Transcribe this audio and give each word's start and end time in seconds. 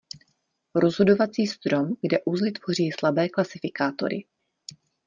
Rozhodovací 0.75 1.47
strom, 1.47 1.89
kde 2.01 2.19
uzly 2.25 2.51
tvoří 2.51 2.91
slabé 2.91 3.29
klasifikátory. 3.29 4.25